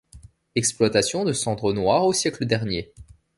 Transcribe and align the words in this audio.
Exploitation 0.55 1.25
de 1.25 1.31
cendres 1.31 1.73
noires 1.73 2.05
au 2.07 2.11
siècle 2.11 2.43
dernier. 2.47 2.91